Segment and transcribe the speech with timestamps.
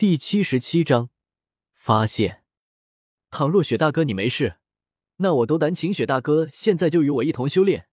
[0.00, 1.10] 第七十七章
[1.74, 2.42] 发现。
[3.30, 4.56] 倘若雪大哥你没事，
[5.16, 7.86] 那我斗胆请雪大哥现在就与我一同修炼。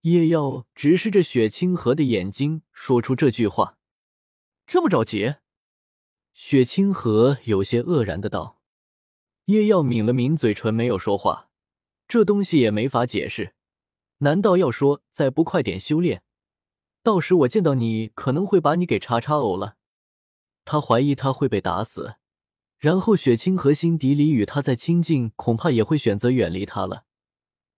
[0.00, 3.78] 叶耀直视着雪清河的眼睛，说出这句话。
[4.66, 5.36] 这么着急？
[6.32, 8.60] 雪清河有些愕然的道。
[9.44, 11.48] 叶耀抿了抿嘴唇，没有说话。
[12.08, 13.54] 这东西也没法解释。
[14.18, 16.24] 难道要说再不快点修炼，
[17.04, 19.76] 到时我见到你可能会把你给叉叉呕了？
[20.64, 22.16] 他怀疑他会被打死。
[22.78, 27.04] 然后雪清河心底里与他再亲近，恐怕也会选择远离他了。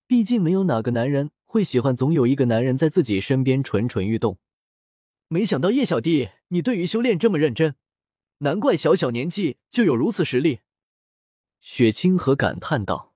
[0.07, 4.39] 毕竟没有哪个男人会喜欢总有一个男人在自己身边蠢蠢欲动。
[5.29, 7.75] 没想到叶小弟，你对于修炼这么认真，
[8.39, 10.61] 难怪小小年纪就有如此实力。
[11.61, 13.15] 雪清河感叹道。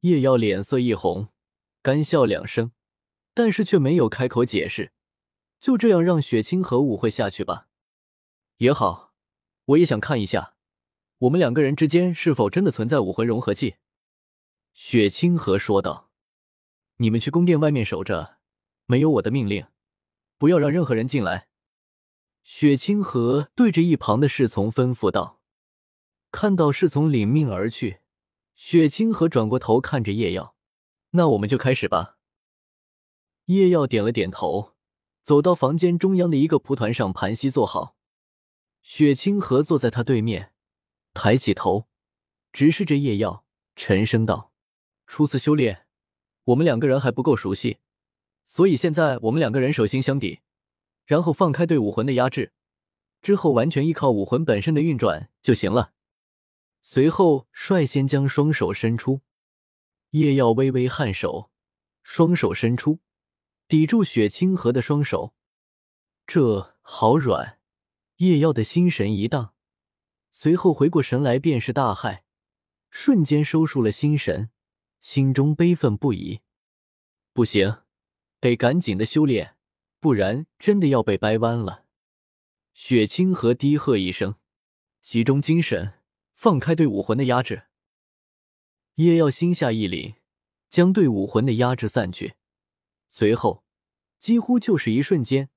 [0.00, 1.28] 叶耀脸色一红，
[1.82, 2.72] 干笑两声，
[3.32, 4.92] 但是却没有开口解释。
[5.60, 7.68] 就这样让雪清河误会下去吧。
[8.58, 9.12] 也好，
[9.64, 10.54] 我也想看一下。
[11.18, 13.76] 我们两个人之间是否真的存在武魂融合技？
[14.72, 16.10] 雪清河说道
[16.98, 18.38] ：“你们去宫殿外面守着，
[18.86, 19.66] 没有我的命令，
[20.38, 21.48] 不要让任何人进来。”
[22.44, 25.40] 雪清河对着一旁的侍从吩咐道。
[26.30, 28.00] 看到侍从领命而去，
[28.54, 30.54] 雪清河转过头看着叶耀
[31.10, 32.18] ：“那我们就开始吧。”
[33.46, 34.74] 叶耀点了点头，
[35.22, 37.96] 走到房间中央的一个蒲团上盘膝坐好。
[38.84, 40.52] 雪清河坐在他对面。
[41.14, 41.88] 抬起头，
[42.52, 44.52] 直视着叶耀，沉声道
[45.06, 45.86] ：“初次修炼，
[46.44, 47.78] 我们两个人还不够熟悉，
[48.46, 50.40] 所以现在我们两个人手心相抵，
[51.06, 52.52] 然后放开对武魂的压制，
[53.22, 55.94] 之后完全依靠武魂本身的运转就行了。”
[56.82, 59.22] 随后率先将双手伸出，
[60.10, 61.50] 叶耀微微颔首，
[62.02, 62.98] 双手伸出，
[63.66, 65.32] 抵住雪清河的双手，
[66.26, 67.58] 这好软。
[68.16, 69.54] 叶耀的心神一荡。
[70.30, 72.22] 随后回过神来，便是大骇，
[72.90, 74.50] 瞬间收束了心神，
[75.00, 76.40] 心中悲愤不已。
[77.32, 77.82] 不行，
[78.40, 79.56] 得赶紧的修炼，
[80.00, 81.84] 不然真的要被掰弯了。
[82.72, 84.34] 雪清河低喝一声，
[85.00, 85.94] 集中精神，
[86.34, 87.64] 放开对武魂的压制。
[88.96, 90.16] 叶耀心下一凛，
[90.68, 92.34] 将对武魂的压制散去，
[93.08, 93.64] 随后
[94.18, 95.50] 几乎就是一瞬间，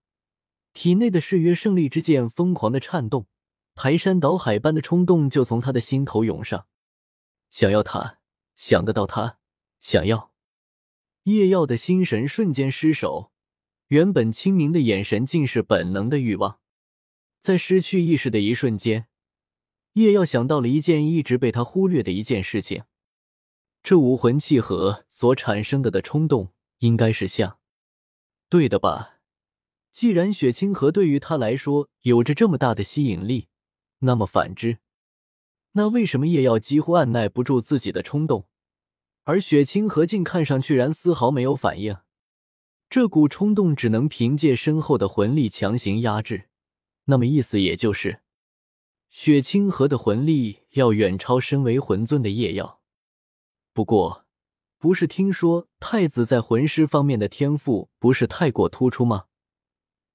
[0.78, 3.26] 体内的誓约胜利之剑疯狂的颤动。
[3.74, 6.68] 排山倒海般的冲动就从他的心头涌上，
[7.50, 8.20] 想要他，
[8.56, 9.40] 想得到他，
[9.80, 10.32] 想要。
[11.24, 13.32] 叶耀的心神瞬间失守，
[13.88, 16.60] 原本清明的眼神竟是本能的欲望。
[17.40, 19.08] 在失去意识的一瞬间，
[19.94, 22.84] 叶耀想到了一件一直被他忽略的一件事情：
[23.82, 27.58] 这武魂契合所产生的的冲动，应该是像，
[28.48, 29.17] 对的吧？
[29.98, 33.48] 既然雪清河对于他来说有着这么大的吸引力。
[34.02, 34.78] 那么反之，
[35.72, 38.48] 那为什么叶耀几乎按耐不住自己的冲动，
[39.24, 41.98] 而雪清河竟看上去然丝毫没有反应？
[42.92, 46.44] 这股冲动只能凭借深厚的魂力强行压制。
[47.06, 48.22] 那么意思也就是，
[49.10, 52.82] 雪清河的魂力要远超身为魂尊的叶耀。
[53.74, 54.28] 不过，
[54.78, 59.24] 不是听说太子在魂师方面的天赋不是太过突出吗？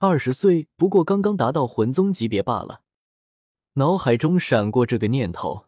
[0.05, 2.83] 二十岁不过刚刚达到魂宗级别罢了。
[3.75, 5.67] 脑海中闪过这个念头，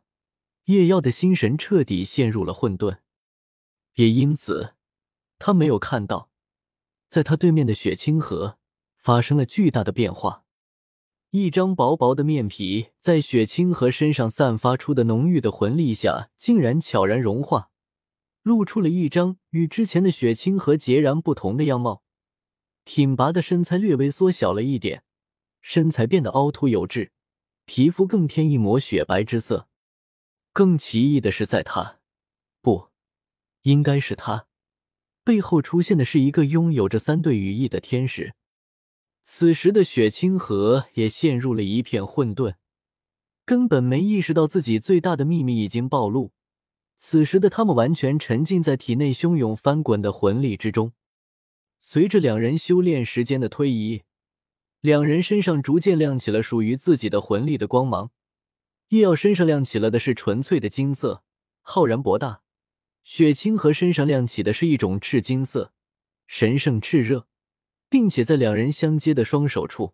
[0.65, 2.99] 叶耀的心神彻底陷入了混沌，
[3.95, 4.75] 也因此，
[5.39, 6.31] 他没有看到，
[7.09, 8.59] 在他对面的雪清河
[8.97, 10.43] 发生了巨大的变化。
[11.31, 17.71] 一张薄薄的面皮在雪清河身上散发出的浓郁的魂力下，竟然悄然融化，
[18.43, 22.03] 露出了一张与之前的雪清河截然不同的样貌。
[22.85, 25.03] 挺拔的身材略微缩小了一点，
[25.63, 27.13] 身材变得凹凸有致。
[27.67, 29.69] 皮肤更添一抹雪白之色，
[30.53, 31.99] 更奇异的是，在他
[32.61, 32.89] 不
[33.63, 34.47] 应该是他
[35.25, 38.35] 背后出现的是一个拥有着三对羽翼的天使。
[39.23, 42.57] 此时的雪清河也陷入了一片混沌，
[43.47, 46.33] 根本没意识到自己最大的秘密已经暴露。
[46.99, 50.93] 此时的他们完全沉浸在体内汹涌翻滚的魂力之中。
[51.87, 54.05] 随着两人修炼时间的推移。
[54.81, 58.11] 两人身上逐渐亮起了属于自己的魂力的光芒。
[58.89, 61.23] 叶耀身上亮起了的是纯粹的金色，
[61.61, 62.43] 浩然博大；
[63.03, 65.75] 雪清河身上亮起的是一种赤金色，
[66.27, 67.29] 神圣炽热，
[67.91, 69.93] 并且在两人相接的双手处，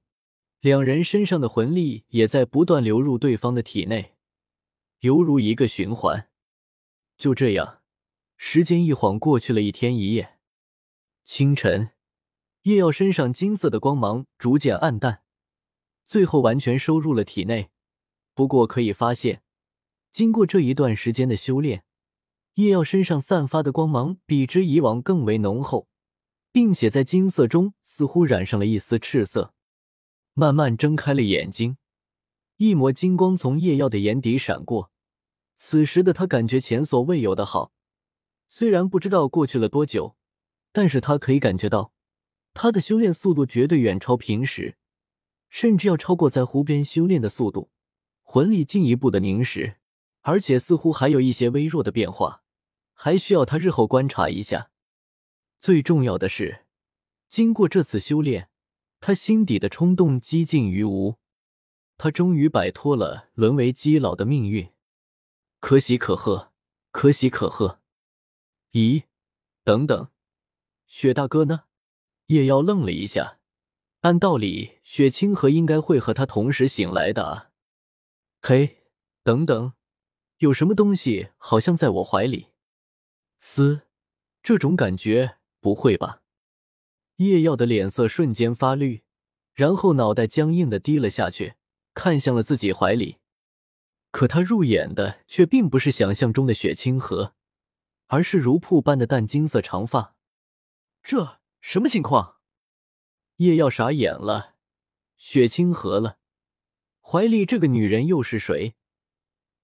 [0.60, 4.14] 两人身上的魂力也在不断流入对方的体内，
[5.00, 6.28] 犹如一个循环。
[7.16, 7.81] 就这样，
[8.37, 10.37] 时间一晃过去了一天一夜。
[11.25, 11.90] 清晨。
[12.62, 15.22] 叶耀身上金色的光芒逐渐暗淡，
[16.05, 17.70] 最后完全收入了体内，
[18.34, 19.43] 不过可以发现，
[20.12, 21.84] 经过这一段时间的修炼，
[22.55, 25.88] 叶耀身上散发的光芒比之以往更为浓厚，
[26.52, 29.55] 并且在金色中似乎染上了一丝赤色。
[30.34, 31.78] 慢慢睁开了眼睛，
[32.58, 34.90] 一抹金光从叶耀的眼底闪过。
[35.56, 37.73] 此时的他感觉前所未有的好，
[38.49, 40.16] 虽然不知道过去了多久，
[40.72, 41.93] 但是他可以感觉到，
[42.55, 44.76] 他的修炼速度绝对远超平时，
[45.49, 47.70] 甚至要超过在湖边修炼的速度，
[48.22, 49.76] 魂力进一步的凝实，
[50.20, 52.43] 而且似乎还有一些微弱的变化，
[52.94, 54.70] 还需要他日后观察一下。
[55.58, 56.67] 最重要的是，
[57.28, 58.49] 经过这次修炼，
[59.00, 61.16] 他心底的冲动几近于无，
[61.96, 64.70] 他终于摆脱了沦为基佬的命运。
[65.58, 66.52] 可喜可贺，
[66.90, 67.81] 可喜可贺！
[68.73, 69.02] 咦，
[69.62, 70.08] 等等，
[70.90, 71.66] 雪大哥呢？
[72.26, 73.38] 叶耀愣了一下。
[74.00, 77.50] 按道理，雪清河应该会和他同时醒来的啊。
[78.42, 78.78] 嘿，
[79.22, 79.75] 等等，
[80.38, 82.48] 有什么东西好像在我怀里？
[83.38, 83.82] 嘶，
[84.42, 86.22] 这种感觉不会吧？
[87.16, 89.04] 叶耀的脸色瞬间发绿，
[89.54, 91.54] 然后脑袋僵硬的低了下去，
[91.94, 93.19] 看向了自己怀里。
[94.10, 97.37] 可他入眼的却并不是想象中的雪清河，
[98.08, 100.16] 而是如瀑般的淡金色长发。
[101.02, 102.37] 这什么情况？
[103.37, 104.56] 叶耀傻眼了。
[105.17, 106.19] 雪清河了，
[107.00, 108.75] 怀里这个女人又是谁？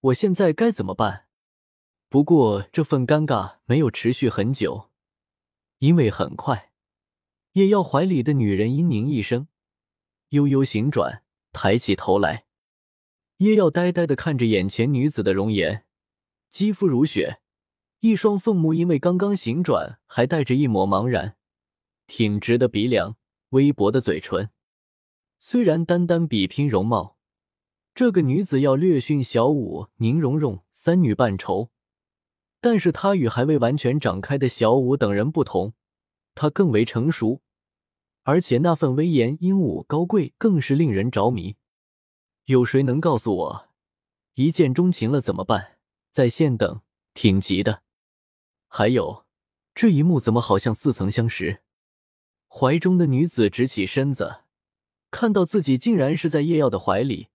[0.00, 1.28] 我现在该怎么办？
[2.08, 4.90] 不过这份尴尬没有持续很久，
[5.78, 6.72] 因为很快，
[7.52, 9.48] 叶耀怀里的女人嘤咛一声，
[10.28, 12.46] 悠悠醒转，抬起头来。
[13.38, 15.86] 叶耀呆呆的看着眼前女子的容颜，
[16.50, 17.40] 肌肤如雪，
[18.06, 21.34] 一双凤目因为刚刚醒转，还带着一抹茫然。
[22.06, 23.16] 挺直的鼻梁，
[23.48, 24.50] 微薄的嘴唇。
[25.40, 27.16] 虽然单单比拼容貌，
[27.96, 31.70] 这个女子要略逊小舞、宁荣荣三女半筹，
[32.60, 35.74] 但是她与还未完全长开的小舞等人不同，
[36.36, 37.40] 她更为成熟，
[38.22, 41.56] 而且那份威严、英武、高贵，更是令人着迷。
[42.44, 43.68] 有谁能告诉我，
[44.34, 45.78] 一见钟情了怎么办？
[46.12, 46.82] 在线等，
[47.12, 47.82] 挺急的。
[48.68, 49.24] 还有，
[49.74, 51.62] 这一幕怎么好像似曾相识？
[52.48, 54.42] 怀中的女子直起身子，
[55.10, 57.28] 看到自己竟然是在叶耀的怀里，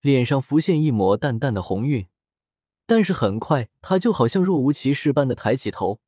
[0.00, 2.08] 脸上浮现一抹淡淡的红晕。
[2.86, 6.00] 但是很快，她就好像若无其事般的抬起头，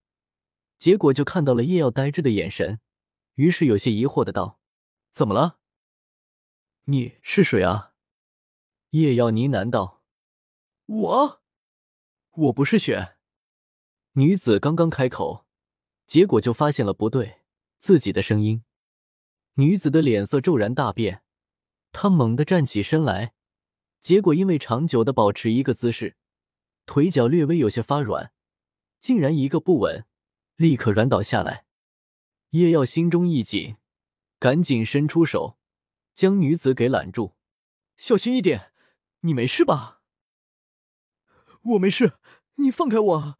[0.78, 2.80] 结果就看到了叶耀呆滞的眼神，
[3.34, 4.58] 于是有些疑惑的道
[5.12, 5.58] ：“怎么了？
[6.84, 7.92] 你是谁啊？”
[8.90, 10.02] 叶耀呢喃道
[10.86, 11.42] ：“我，
[12.32, 13.13] 我不是雪。”
[14.16, 15.44] 女子刚刚开口，
[16.06, 17.40] 结果就发现了不对，
[17.78, 18.62] 自己的声音。
[19.54, 21.24] 女子的脸色骤然大变，
[21.90, 23.34] 她猛地站起身来，
[24.00, 26.16] 结果因为长久的保持一个姿势，
[26.86, 28.32] 腿脚略微有些发软，
[29.00, 30.06] 竟然一个不稳，
[30.54, 31.66] 立刻软倒下来。
[32.50, 33.78] 叶耀心中一紧，
[34.38, 35.58] 赶紧伸出手，
[36.14, 37.34] 将女子给揽住
[37.98, 38.70] ：“小心一点。”
[39.22, 40.02] 你没事吧？
[41.62, 42.12] 我没事，
[42.56, 43.38] 你放开我！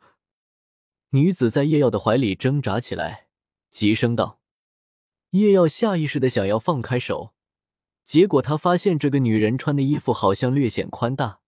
[1.15, 3.29] 女子在叶耀的怀里挣扎起来，
[3.71, 4.41] 急声道
[5.31, 7.33] ：“叶耀下意识的想要放开手，
[8.03, 11.39] 结果他发现这个女人穿的衣服好像略显宽大，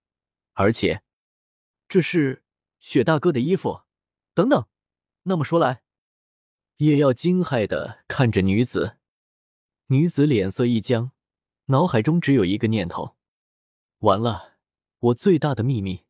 [0.52, 1.02] 而且
[1.88, 2.44] 这是
[2.78, 3.82] 雪大哥的衣服。
[4.34, 4.66] 等等，
[5.24, 5.82] 那么说来，
[6.76, 8.98] 叶耀惊骇的看着女子，
[9.86, 11.10] 女子脸色一僵，
[11.64, 13.16] 脑海中只有一个念头。
[13.98, 14.58] 完了，
[15.00, 16.05] 我最大的秘密